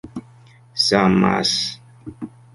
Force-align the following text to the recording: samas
samas 0.85 1.51